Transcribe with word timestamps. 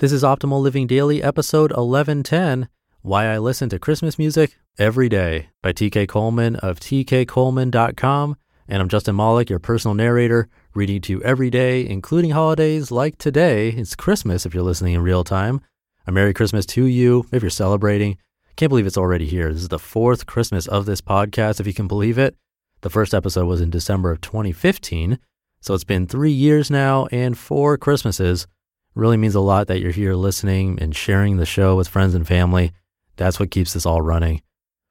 This 0.00 0.12
is 0.12 0.22
Optimal 0.22 0.62
Living 0.62 0.86
Daily, 0.86 1.22
episode 1.22 1.72
1110 1.72 2.70
Why 3.02 3.26
I 3.26 3.36
Listen 3.36 3.68
to 3.68 3.78
Christmas 3.78 4.18
Music 4.18 4.56
Every 4.78 5.10
Day 5.10 5.50
by 5.60 5.74
TK 5.74 6.08
Coleman 6.08 6.56
of 6.56 6.80
tkcoleman.com. 6.80 8.36
And 8.66 8.80
I'm 8.80 8.88
Justin 8.88 9.14
Malik, 9.14 9.50
your 9.50 9.58
personal 9.58 9.94
narrator, 9.94 10.48
reading 10.72 11.02
to 11.02 11.12
you 11.12 11.22
every 11.22 11.50
day, 11.50 11.86
including 11.86 12.30
holidays 12.30 12.90
like 12.90 13.18
today. 13.18 13.68
It's 13.68 13.94
Christmas 13.94 14.46
if 14.46 14.54
you're 14.54 14.62
listening 14.62 14.94
in 14.94 15.02
real 15.02 15.22
time. 15.22 15.60
A 16.06 16.12
Merry 16.12 16.32
Christmas 16.32 16.64
to 16.64 16.86
you 16.86 17.26
if 17.30 17.42
you're 17.42 17.50
celebrating. 17.50 18.16
Can't 18.56 18.70
believe 18.70 18.86
it's 18.86 18.96
already 18.96 19.26
here. 19.26 19.52
This 19.52 19.64
is 19.64 19.68
the 19.68 19.78
fourth 19.78 20.24
Christmas 20.24 20.66
of 20.66 20.86
this 20.86 21.02
podcast, 21.02 21.60
if 21.60 21.66
you 21.66 21.74
can 21.74 21.88
believe 21.88 22.16
it. 22.16 22.36
The 22.80 22.88
first 22.88 23.12
episode 23.12 23.44
was 23.44 23.60
in 23.60 23.68
December 23.68 24.10
of 24.10 24.22
2015. 24.22 25.18
So 25.60 25.74
it's 25.74 25.84
been 25.84 26.06
three 26.06 26.32
years 26.32 26.70
now 26.70 27.04
and 27.12 27.36
four 27.36 27.76
Christmases. 27.76 28.46
Really 28.94 29.16
means 29.16 29.34
a 29.34 29.40
lot 29.40 29.68
that 29.68 29.80
you're 29.80 29.92
here 29.92 30.14
listening 30.14 30.78
and 30.80 30.94
sharing 30.94 31.36
the 31.36 31.46
show 31.46 31.76
with 31.76 31.88
friends 31.88 32.14
and 32.14 32.26
family. 32.26 32.72
That's 33.16 33.38
what 33.38 33.50
keeps 33.50 33.72
this 33.72 33.86
all 33.86 34.02
running. 34.02 34.42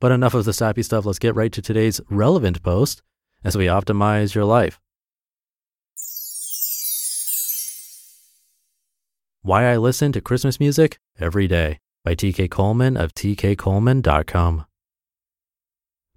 But 0.00 0.12
enough 0.12 0.34
of 0.34 0.44
the 0.44 0.52
sappy 0.52 0.82
stuff. 0.82 1.04
Let's 1.04 1.18
get 1.18 1.34
right 1.34 1.52
to 1.52 1.60
today's 1.60 2.00
relevant 2.08 2.62
post 2.62 3.02
as 3.44 3.56
we 3.56 3.66
optimize 3.66 4.34
your 4.34 4.44
life. 4.44 4.80
Why 9.42 9.72
I 9.72 9.76
Listen 9.76 10.12
to 10.12 10.20
Christmas 10.20 10.60
Music 10.60 10.98
Every 11.18 11.48
Day 11.48 11.78
by 12.04 12.14
TK 12.14 12.50
Coleman 12.50 12.96
of 12.96 13.12
tkcoleman.com. 13.12 14.64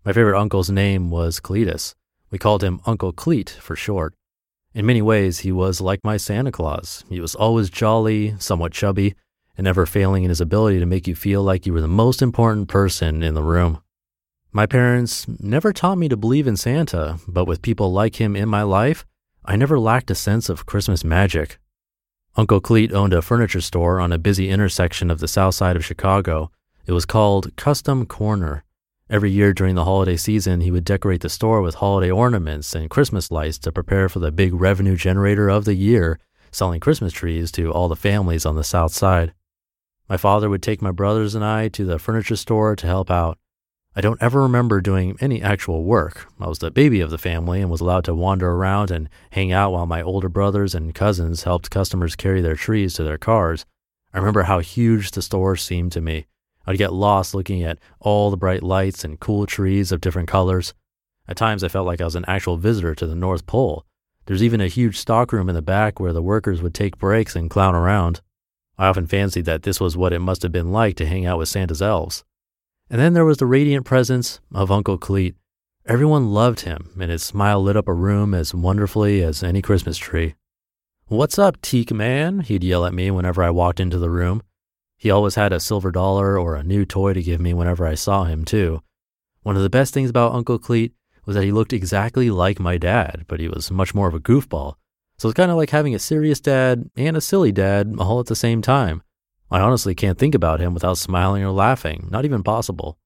My 0.05 0.13
favorite 0.13 0.39
uncle's 0.39 0.69
name 0.69 1.09
was 1.09 1.39
Cletus. 1.39 1.95
We 2.29 2.37
called 2.37 2.63
him 2.63 2.79
Uncle 2.85 3.11
Cleet 3.11 3.49
for 3.49 3.75
short. 3.75 4.13
In 4.75 4.85
many 4.85 5.01
ways, 5.01 5.39
he 5.39 5.53
was 5.53 5.79
like 5.79 6.03
my 6.03 6.17
Santa 6.17 6.51
Claus. 6.51 7.05
He 7.07 7.21
was 7.21 7.33
always 7.33 7.69
jolly, 7.69 8.35
somewhat 8.39 8.73
chubby, 8.73 9.15
and 9.57 9.63
never 9.63 9.85
failing 9.85 10.25
in 10.25 10.29
his 10.29 10.41
ability 10.41 10.79
to 10.79 10.85
make 10.85 11.07
you 11.07 11.15
feel 11.15 11.41
like 11.41 11.65
you 11.65 11.71
were 11.71 11.79
the 11.79 11.87
most 11.87 12.21
important 12.21 12.67
person 12.67 13.23
in 13.23 13.35
the 13.35 13.41
room. 13.41 13.81
My 14.51 14.65
parents 14.65 15.27
never 15.39 15.71
taught 15.71 15.97
me 15.97 16.09
to 16.09 16.17
believe 16.17 16.45
in 16.45 16.57
Santa, 16.57 17.19
but 17.25 17.45
with 17.45 17.61
people 17.61 17.93
like 17.93 18.17
him 18.17 18.35
in 18.35 18.49
my 18.49 18.63
life, 18.63 19.05
I 19.45 19.55
never 19.55 19.79
lacked 19.79 20.11
a 20.11 20.15
sense 20.15 20.49
of 20.49 20.65
Christmas 20.65 21.05
magic. 21.05 21.57
Uncle 22.35 22.59
Cleet 22.59 22.91
owned 22.91 23.13
a 23.13 23.21
furniture 23.21 23.61
store 23.61 24.01
on 24.01 24.11
a 24.11 24.17
busy 24.17 24.49
intersection 24.49 25.09
of 25.09 25.21
the 25.21 25.27
south 25.29 25.55
side 25.55 25.77
of 25.77 25.85
Chicago. 25.85 26.51
It 26.85 26.91
was 26.91 27.05
called 27.05 27.55
Custom 27.55 28.05
Corner. 28.05 28.65
Every 29.07 29.29
year 29.29 29.53
during 29.53 29.75
the 29.75 29.83
holiday 29.83 30.17
season, 30.17 30.61
he 30.61 30.71
would 30.71 30.83
decorate 30.83 31.21
the 31.21 31.29
store 31.29 31.61
with 31.61 31.75
holiday 31.75 32.09
ornaments 32.09 32.73
and 32.73 32.89
Christmas 32.89 33.29
lights 33.29 33.59
to 33.59 33.71
prepare 33.71 34.09
for 34.09 34.17
the 34.17 34.31
big 34.31 34.55
revenue 34.55 34.95
generator 34.95 35.47
of 35.47 35.65
the 35.65 35.75
year, 35.75 36.19
selling 36.51 36.79
Christmas 36.79 37.13
trees 37.13 37.51
to 37.51 37.71
all 37.71 37.87
the 37.87 37.95
families 37.95 38.47
on 38.47 38.55
the 38.55 38.63
south 38.63 38.93
side. 38.93 39.35
My 40.09 40.17
father 40.17 40.49
would 40.49 40.63
take 40.63 40.81
my 40.81 40.89
brothers 40.89 41.35
and 41.35 41.45
I 41.45 41.67
to 41.67 41.85
the 41.85 41.99
furniture 41.99 42.35
store 42.35 42.75
to 42.75 42.87
help 42.87 43.11
out. 43.11 43.37
I 43.95 44.01
don't 44.01 44.21
ever 44.23 44.41
remember 44.41 44.81
doing 44.81 45.15
any 45.21 45.39
actual 45.39 45.83
work. 45.83 46.27
I 46.39 46.47
was 46.47 46.57
the 46.57 46.71
baby 46.71 46.99
of 46.99 47.11
the 47.11 47.19
family 47.19 47.61
and 47.61 47.69
was 47.69 47.81
allowed 47.81 48.05
to 48.05 48.15
wander 48.15 48.49
around 48.49 48.89
and 48.89 49.07
hang 49.29 49.51
out 49.51 49.71
while 49.71 49.85
my 49.85 50.01
older 50.01 50.29
brothers 50.29 50.73
and 50.73 50.95
cousins 50.95 51.43
helped 51.43 51.69
customers 51.69 52.15
carry 52.15 52.41
their 52.41 52.55
trees 52.55 52.95
to 52.95 53.03
their 53.03 53.19
cars. 53.19 53.67
I 54.11 54.17
remember 54.17 54.43
how 54.43 54.59
huge 54.59 55.11
the 55.11 55.21
store 55.21 55.55
seemed 55.55 55.91
to 55.91 56.01
me. 56.01 56.25
I'd 56.67 56.77
get 56.77 56.93
lost 56.93 57.35
looking 57.35 57.63
at 57.63 57.79
all 57.99 58.31
the 58.31 58.37
bright 58.37 58.63
lights 58.63 59.03
and 59.03 59.19
cool 59.19 59.45
trees 59.45 59.91
of 59.91 60.01
different 60.01 60.27
colors. 60.27 60.73
At 61.27 61.37
times, 61.37 61.63
I 61.63 61.67
felt 61.67 61.87
like 61.87 62.01
I 62.01 62.05
was 62.05 62.15
an 62.15 62.25
actual 62.27 62.57
visitor 62.57 62.95
to 62.95 63.07
the 63.07 63.15
North 63.15 63.45
Pole. 63.45 63.85
There's 64.25 64.43
even 64.43 64.61
a 64.61 64.67
huge 64.67 64.97
stockroom 64.97 65.49
in 65.49 65.55
the 65.55 65.61
back 65.61 65.99
where 65.99 66.13
the 66.13 66.21
workers 66.21 66.61
would 66.61 66.73
take 66.73 66.97
breaks 66.97 67.35
and 67.35 67.49
clown 67.49 67.75
around. 67.75 68.21
I 68.77 68.87
often 68.87 69.07
fancied 69.07 69.45
that 69.45 69.63
this 69.63 69.79
was 69.79 69.95
what 69.95 70.13
it 70.13 70.19
must 70.19 70.41
have 70.41 70.51
been 70.51 70.71
like 70.71 70.95
to 70.97 71.05
hang 71.05 71.25
out 71.25 71.37
with 71.37 71.49
Santa's 71.49 71.81
elves. 71.81 72.23
And 72.89 72.99
then 72.99 73.13
there 73.13 73.25
was 73.25 73.37
the 73.37 73.45
radiant 73.45 73.85
presence 73.85 74.39
of 74.53 74.71
Uncle 74.71 74.97
Cleet. 74.97 75.35
Everyone 75.85 76.31
loved 76.31 76.61
him, 76.61 76.91
and 76.99 77.11
his 77.11 77.23
smile 77.23 77.61
lit 77.61 77.77
up 77.77 77.87
a 77.87 77.93
room 77.93 78.33
as 78.33 78.53
wonderfully 78.53 79.21
as 79.21 79.43
any 79.43 79.61
Christmas 79.61 79.97
tree. 79.97 80.35
What's 81.07 81.37
up, 81.37 81.61
teak 81.61 81.91
man? 81.91 82.39
He'd 82.39 82.63
yell 82.63 82.85
at 82.85 82.93
me 82.93 83.11
whenever 83.11 83.43
I 83.43 83.51
walked 83.51 83.79
into 83.79 83.99
the 83.99 84.09
room. 84.09 84.41
He 84.97 85.11
always 85.11 85.35
had 85.35 85.53
a 85.53 85.59
silver 85.59 85.91
dollar 85.91 86.39
or 86.39 86.55
a 86.55 86.63
new 86.63 86.85
toy 86.85 87.13
to 87.13 87.21
give 87.21 87.39
me 87.39 87.53
whenever 87.53 87.85
I 87.85 87.95
saw 87.95 88.23
him, 88.23 88.45
too. 88.45 88.81
One 89.43 89.55
of 89.55 89.63
the 89.63 89.69
best 89.69 89.93
things 89.93 90.09
about 90.09 90.33
Uncle 90.33 90.57
Cleet 90.57 90.93
was 91.25 91.35
that 91.35 91.43
he 91.43 91.51
looked 91.51 91.73
exactly 91.73 92.29
like 92.29 92.59
my 92.59 92.77
dad, 92.77 93.25
but 93.27 93.39
he 93.39 93.47
was 93.47 93.71
much 93.71 93.93
more 93.93 94.07
of 94.07 94.13
a 94.13 94.19
goofball. 94.19 94.75
So 95.17 95.29
it's 95.29 95.35
kind 95.35 95.51
of 95.51 95.57
like 95.57 95.69
having 95.69 95.95
a 95.95 95.99
serious 95.99 96.39
dad 96.39 96.89
and 96.95 97.15
a 97.15 97.21
silly 97.21 97.51
dad 97.51 97.95
all 97.99 98.19
at 98.19 98.25
the 98.25 98.35
same 98.35 98.61
time. 98.61 99.01
I 99.51 99.59
honestly 99.59 99.95
can't 99.95 100.17
think 100.17 100.35
about 100.35 100.59
him 100.59 100.73
without 100.73 100.97
smiling 100.97 101.43
or 101.43 101.51
laughing, 101.51 102.07
not 102.11 102.25
even 102.25 102.43
possible. 102.43 102.97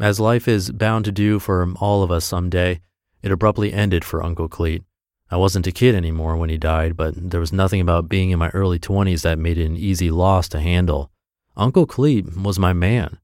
As 0.00 0.18
life 0.20 0.48
is 0.48 0.70
bound 0.70 1.04
to 1.04 1.12
do 1.12 1.38
for 1.38 1.68
all 1.80 2.02
of 2.02 2.10
us 2.10 2.24
someday, 2.24 2.80
it 3.22 3.32
abruptly 3.32 3.72
ended 3.72 4.04
for 4.04 4.22
Uncle 4.22 4.48
Cleet. 4.48 4.82
I 5.30 5.36
wasn't 5.36 5.66
a 5.66 5.72
kid 5.72 5.94
anymore 5.94 6.36
when 6.36 6.50
he 6.50 6.58
died, 6.58 6.96
but 6.96 7.14
there 7.30 7.40
was 7.40 7.52
nothing 7.52 7.80
about 7.80 8.08
being 8.08 8.30
in 8.30 8.38
my 8.38 8.50
early 8.50 8.78
20s 8.78 9.22
that 9.22 9.38
made 9.38 9.58
it 9.58 9.66
an 9.66 9.76
easy 9.76 10.10
loss 10.10 10.48
to 10.50 10.60
handle. 10.60 11.10
Uncle 11.56 11.86
Cleet 11.86 12.36
was 12.42 12.58
my 12.58 12.72
man. 12.72 13.18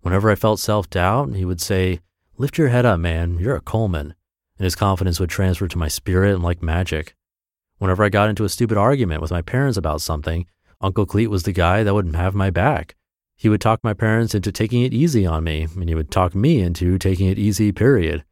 Whenever 0.00 0.28
I 0.28 0.34
felt 0.34 0.58
self 0.58 0.90
doubt, 0.90 1.34
he 1.34 1.44
would 1.44 1.60
say, 1.60 2.00
Lift 2.36 2.58
your 2.58 2.70
head 2.70 2.84
up, 2.84 2.98
man, 2.98 3.38
you're 3.38 3.54
a 3.54 3.60
Coleman. 3.60 4.14
And 4.58 4.64
his 4.64 4.74
confidence 4.74 5.20
would 5.20 5.30
transfer 5.30 5.68
to 5.68 5.78
my 5.78 5.86
spirit 5.86 6.34
and 6.34 6.42
like 6.42 6.60
magic. 6.60 7.14
Whenever 7.78 8.02
I 8.02 8.08
got 8.08 8.30
into 8.30 8.42
a 8.42 8.48
stupid 8.48 8.76
argument 8.76 9.22
with 9.22 9.30
my 9.30 9.42
parents 9.42 9.76
about 9.76 10.00
something, 10.00 10.46
Uncle 10.80 11.06
Cleet 11.06 11.28
was 11.28 11.44
the 11.44 11.52
guy 11.52 11.84
that 11.84 11.94
would 11.94 12.16
have 12.16 12.34
my 12.34 12.50
back. 12.50 12.96
He 13.36 13.48
would 13.48 13.60
talk 13.60 13.84
my 13.84 13.94
parents 13.94 14.34
into 14.34 14.50
taking 14.50 14.82
it 14.82 14.92
easy 14.92 15.24
on 15.24 15.44
me, 15.44 15.68
and 15.76 15.88
he 15.88 15.94
would 15.94 16.10
talk 16.10 16.34
me 16.34 16.60
into 16.60 16.98
taking 16.98 17.28
it 17.28 17.38
easy, 17.38 17.70
period. 17.70 18.24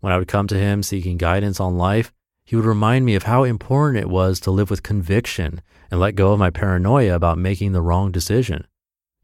When 0.00 0.12
I 0.12 0.18
would 0.18 0.26
come 0.26 0.48
to 0.48 0.58
him 0.58 0.82
seeking 0.82 1.18
guidance 1.18 1.60
on 1.60 1.78
life, 1.78 2.12
he 2.44 2.56
would 2.56 2.64
remind 2.64 3.04
me 3.04 3.14
of 3.14 3.22
how 3.22 3.44
important 3.44 4.02
it 4.02 4.10
was 4.10 4.40
to 4.40 4.50
live 4.50 4.70
with 4.70 4.82
conviction 4.82 5.60
and 5.88 6.00
let 6.00 6.16
go 6.16 6.32
of 6.32 6.40
my 6.40 6.50
paranoia 6.50 7.14
about 7.14 7.38
making 7.38 7.70
the 7.70 7.82
wrong 7.82 8.10
decision. 8.10 8.66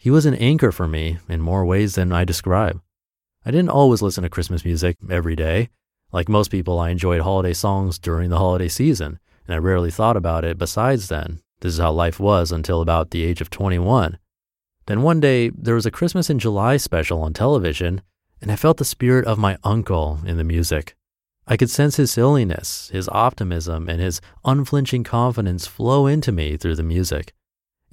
He 0.05 0.11
was 0.11 0.27
an 0.27 0.35
anchor 0.35 0.71
for 0.71 0.87
me 0.87 1.17
in 1.31 1.41
more 1.41 1.65
ways 1.65 1.95
than 1.95 2.13
I 2.13 2.27
describe. 2.27 2.79
I 3.47 3.51
didn't 3.51 3.71
always 3.71 4.03
listen 4.03 4.23
to 4.23 4.29
Christmas 4.29 4.63
music 4.63 4.99
every 5.11 5.35
day. 5.35 5.71
Like 6.13 6.29
most 6.29 6.51
people, 6.51 6.79
I 6.79 6.91
enjoyed 6.91 7.23
holiday 7.23 7.55
songs 7.55 7.99
during 7.99 8.29
the 8.29 8.37
holiday 8.37 8.69
season, 8.69 9.19
and 9.47 9.55
I 9.55 9.57
rarely 9.57 9.91
thought 9.91 10.19
about 10.19 10.45
it 10.45 10.59
besides 10.59 11.09
then. 11.09 11.41
This 11.63 11.73
is 11.73 11.79
how 11.79 11.91
life 11.93 12.21
was 12.21 12.53
until 12.53 12.83
about 12.83 13.13
the 13.13 13.25
age 13.25 13.41
of 13.41 13.49
21. 13.49 14.19
Then 14.85 15.01
one 15.01 15.21
day, 15.21 15.49
there 15.49 15.75
was 15.75 15.87
a 15.87 15.91
Christmas 15.91 16.29
in 16.29 16.39
July 16.39 16.77
special 16.77 17.23
on 17.23 17.33
television, 17.33 18.03
and 18.43 18.53
I 18.53 18.57
felt 18.57 18.77
the 18.77 18.85
spirit 18.85 19.25
of 19.25 19.39
my 19.39 19.57
uncle 19.65 20.21
in 20.27 20.37
the 20.37 20.45
music. 20.45 20.97
I 21.47 21.57
could 21.57 21.71
sense 21.71 21.97
his 21.97 22.11
silliness, 22.11 22.91
his 22.93 23.09
optimism, 23.09 23.89
and 23.89 24.03
his 24.03 24.21
unflinching 24.45 25.05
confidence 25.05 25.67
flow 25.67 26.07
into 26.07 26.31
me 26.31 26.59
through 26.59 26.77
the 26.77 26.83
music. 26.83 27.33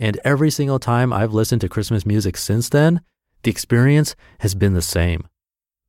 And 0.02 0.20
every 0.24 0.50
single 0.50 0.80
time 0.80 1.14
I've 1.14 1.32
listened 1.32 1.62
to 1.62 1.70
Christmas 1.70 2.08
music 2.08 2.36
since 2.36 2.70
then, 2.70 3.02
the 3.44 3.52
experience 3.52 4.16
has 4.40 4.56
been 4.56 4.74
the 4.74 4.82
same. 4.82 5.28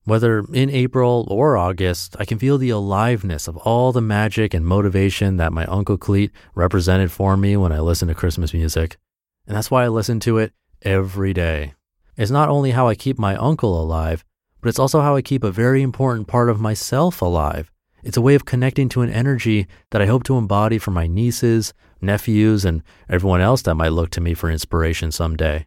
Whether 0.05 0.45
in 0.53 0.69
April 0.69 1.27
or 1.31 1.57
August, 1.57 2.15
I 2.21 2.27
can 2.27 2.39
feel 2.39 2.59
the 2.59 2.69
aliveness 2.69 3.49
of 3.49 3.57
all 3.57 3.91
the 3.91 4.03
magic 4.03 4.53
and 4.53 4.67
motivation 4.67 5.39
that 5.39 5.55
my 5.55 5.65
Uncle 5.65 5.97
Cleet 5.97 6.31
represented 6.55 7.11
for 7.11 7.39
me 7.39 7.57
when 7.57 7.73
I 7.73 7.81
listen 7.81 8.07
to 8.09 8.15
Christmas 8.15 8.53
music. 8.53 8.99
And 9.47 9.57
that's 9.57 9.71
why 9.71 9.85
I 9.85 9.89
listen 9.89 10.21
to 10.21 10.37
it 10.37 10.53
every 10.83 11.33
day. 11.33 11.73
It's 12.15 12.31
not 12.31 12.51
only 12.51 12.73
how 12.73 12.89
I 12.89 12.95
keep 12.95 13.19
my 13.19 13.35
uncle 13.37 13.81
alive, 13.81 14.27
but 14.61 14.69
it's 14.69 14.79
also 14.79 15.01
how 15.01 15.17
I 15.17 15.23
keep 15.23 15.43
a 15.43 15.51
very 15.51 15.81
important 15.81 16.29
part 16.29 16.51
of 16.51 16.61
myself 16.61 17.23
alive. 17.23 17.72
It's 18.03 18.17
a 18.17 18.23
way 18.23 18.35
of 18.35 18.45
connecting 18.45 18.89
to 18.91 19.03
an 19.03 19.11
energy 19.11 19.69
that 19.91 20.03
I 20.03 20.07
hope 20.07 20.25
to 20.25 20.37
embody 20.37 20.79
for 20.79 20.91
my 20.91 21.07
nieces, 21.07 21.73
nephews, 22.01 22.65
and 22.65 22.83
everyone 23.09 23.41
else 23.41 23.63
that 23.63 23.77
might 23.77 23.93
look 23.93 24.11
to 24.11 24.21
me 24.21 24.35
for 24.35 24.51
inspiration 24.51 25.13
someday. 25.13 25.67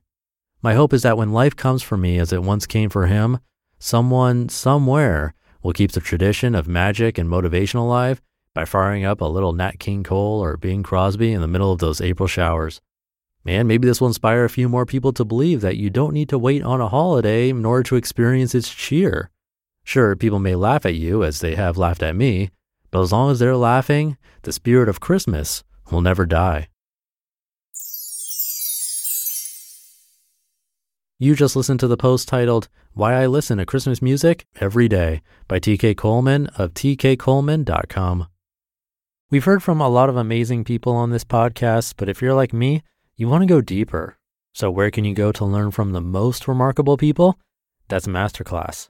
My 0.61 0.73
hope 0.73 0.91
is 0.91 1.03
that 1.03 1.17
when 1.17 1.31
life 1.31 1.55
comes 1.55 1.81
for 1.81 1.95
me 1.95 2.19
as 2.19 2.33
it 2.33 2.43
once 2.43 2.67
came 2.67 2.89
for 2.89 3.07
him, 3.07 3.39
someone, 3.79 4.49
somewhere, 4.49 5.33
will 5.63 5.71
keep 5.71 5.93
the 5.93 6.01
tradition 6.01 6.55
of 6.55 6.67
magic 6.67 7.17
and 7.17 7.29
motivation 7.29 7.79
alive 7.79 8.21
by 8.53 8.65
firing 8.65 9.05
up 9.05 9.21
a 9.21 9.25
little 9.25 9.53
Nat 9.53 9.79
King 9.79 10.03
Cole 10.03 10.43
or 10.43 10.57
Bing 10.57 10.83
Crosby 10.83 11.31
in 11.31 11.41
the 11.41 11.47
middle 11.47 11.71
of 11.71 11.79
those 11.79 12.01
April 12.01 12.27
showers. 12.27 12.81
And 13.45 13.67
maybe 13.67 13.87
this 13.87 14.01
will 14.01 14.07
inspire 14.07 14.43
a 14.43 14.49
few 14.49 14.67
more 14.67 14.85
people 14.85 15.13
to 15.13 15.23
believe 15.23 15.61
that 15.61 15.77
you 15.77 15.89
don't 15.89 16.13
need 16.13 16.29
to 16.29 16.39
wait 16.39 16.63
on 16.63 16.81
a 16.81 16.89
holiday 16.89 17.49
in 17.49 17.63
order 17.63 17.83
to 17.83 17.95
experience 17.95 18.53
its 18.53 18.73
cheer. 18.73 19.29
Sure, 19.85 20.15
people 20.15 20.39
may 20.39 20.55
laugh 20.55 20.83
at 20.85 20.95
you 20.95 21.23
as 21.23 21.39
they 21.39 21.55
have 21.55 21.77
laughed 21.77 22.01
at 22.01 22.15
me, 22.15 22.49
but 22.89 23.01
as 23.01 23.11
long 23.11 23.31
as 23.31 23.37
they're 23.37 23.55
laughing, 23.55 24.17
the 24.41 24.51
spirit 24.51 24.89
of 24.89 24.99
Christmas 24.99 25.63
will 25.91 26.01
never 26.01 26.25
die. 26.25 26.67
You 31.19 31.35
just 31.35 31.55
listened 31.55 31.79
to 31.79 31.87
the 31.87 31.95
post 31.95 32.27
titled 32.27 32.67
Why 32.93 33.13
I 33.13 33.27
Listen 33.27 33.59
to 33.59 33.65
Christmas 33.65 34.01
Music 34.01 34.47
Every 34.59 34.89
Day 34.89 35.21
by 35.47 35.59
TK 35.59 35.95
Coleman 35.95 36.47
of 36.57 36.73
tkcoleman.com. 36.73 38.27
We've 39.29 39.45
heard 39.45 39.63
from 39.63 39.79
a 39.79 39.87
lot 39.87 40.09
of 40.09 40.17
amazing 40.17 40.63
people 40.63 40.93
on 40.93 41.11
this 41.11 41.23
podcast, 41.23 41.93
but 41.95 42.09
if 42.09 42.21
you're 42.21 42.33
like 42.33 42.53
me, 42.53 42.81
you 43.15 43.29
want 43.29 43.43
to 43.43 43.47
go 43.47 43.61
deeper. 43.61 44.17
So, 44.53 44.71
where 44.71 44.91
can 44.91 45.05
you 45.05 45.13
go 45.13 45.31
to 45.31 45.45
learn 45.45 45.71
from 45.71 45.91
the 45.91 46.01
most 46.01 46.47
remarkable 46.47 46.97
people? 46.97 47.39
That's 47.87 48.07
Masterclass. 48.07 48.89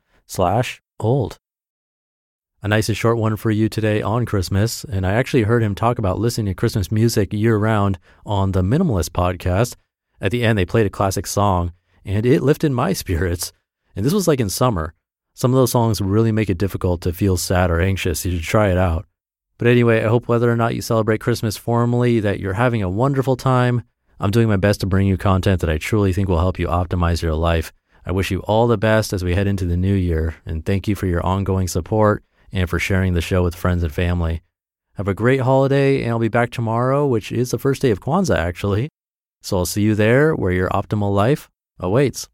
slash 0.31 0.81
old. 0.97 1.37
A 2.63 2.67
nice 2.67 2.87
and 2.87 2.97
short 2.97 3.17
one 3.17 3.35
for 3.35 3.51
you 3.51 3.67
today 3.67 4.01
on 4.01 4.25
Christmas. 4.25 4.85
And 4.85 5.05
I 5.05 5.13
actually 5.13 5.43
heard 5.43 5.61
him 5.61 5.75
talk 5.75 5.99
about 5.99 6.19
listening 6.19 6.45
to 6.45 6.53
Christmas 6.53 6.91
music 6.91 7.33
year 7.33 7.57
round 7.57 7.99
on 8.25 8.53
the 8.53 8.61
Minimalist 8.61 9.09
podcast. 9.09 9.75
At 10.21 10.31
the 10.31 10.43
end, 10.43 10.57
they 10.57 10.65
played 10.65 10.85
a 10.85 10.91
classic 10.91 11.27
song 11.27 11.73
and 12.05 12.25
it 12.25 12.41
lifted 12.41 12.71
my 12.71 12.93
spirits. 13.03 13.51
And 13.95 14.05
this 14.05 14.13
was 14.13 14.27
like 14.27 14.39
in 14.39 14.49
summer. 14.49 14.93
Some 15.33 15.51
of 15.51 15.57
those 15.57 15.71
songs 15.71 15.99
really 15.99 16.31
make 16.31 16.49
it 16.49 16.57
difficult 16.57 17.01
to 17.01 17.13
feel 17.13 17.35
sad 17.35 17.69
or 17.69 17.81
anxious. 17.81 18.25
You 18.25 18.37
should 18.37 18.43
try 18.43 18.69
it 18.69 18.77
out. 18.77 19.05
But 19.57 19.67
anyway, 19.67 20.03
I 20.03 20.07
hope 20.07 20.27
whether 20.27 20.49
or 20.49 20.55
not 20.55 20.75
you 20.75 20.81
celebrate 20.81 21.19
Christmas 21.19 21.57
formally, 21.57 22.19
that 22.21 22.39
you're 22.39 22.53
having 22.53 22.81
a 22.81 22.89
wonderful 22.89 23.35
time. 23.35 23.83
I'm 24.19 24.31
doing 24.31 24.47
my 24.47 24.55
best 24.55 24.79
to 24.79 24.85
bring 24.85 25.07
you 25.07 25.17
content 25.17 25.61
that 25.61 25.69
I 25.69 25.77
truly 25.77 26.13
think 26.13 26.29
will 26.29 26.39
help 26.39 26.57
you 26.57 26.67
optimize 26.67 27.21
your 27.21 27.35
life. 27.35 27.73
I 28.05 28.11
wish 28.11 28.31
you 28.31 28.39
all 28.41 28.67
the 28.67 28.77
best 28.77 29.13
as 29.13 29.23
we 29.23 29.35
head 29.35 29.47
into 29.47 29.65
the 29.65 29.77
new 29.77 29.93
year, 29.93 30.35
and 30.45 30.65
thank 30.65 30.87
you 30.87 30.95
for 30.95 31.05
your 31.05 31.25
ongoing 31.25 31.67
support 31.67 32.23
and 32.51 32.69
for 32.69 32.79
sharing 32.79 33.13
the 33.13 33.21
show 33.21 33.43
with 33.43 33.55
friends 33.55 33.83
and 33.83 33.93
family. 33.93 34.41
Have 34.95 35.07
a 35.07 35.13
great 35.13 35.41
holiday, 35.41 36.01
and 36.01 36.11
I'll 36.11 36.19
be 36.19 36.27
back 36.27 36.49
tomorrow, 36.49 37.05
which 37.05 37.31
is 37.31 37.51
the 37.51 37.59
first 37.59 37.81
day 37.81 37.91
of 37.91 38.01
Kwanzaa, 38.01 38.35
actually. 38.35 38.89
So 39.41 39.57
I'll 39.57 39.65
see 39.65 39.83
you 39.83 39.95
there 39.95 40.35
where 40.35 40.51
your 40.51 40.69
optimal 40.69 41.13
life 41.13 41.49
awaits. 41.79 42.27